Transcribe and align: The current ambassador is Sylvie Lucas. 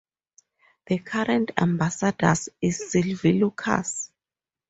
The 0.87 0.97
current 0.97 1.51
ambassador 1.59 2.33
is 2.59 2.89
Sylvie 2.89 3.33
Lucas. 3.39 4.11